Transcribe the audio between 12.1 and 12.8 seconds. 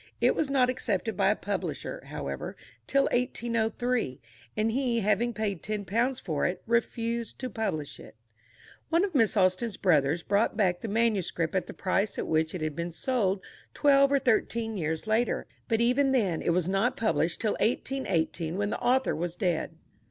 at which it had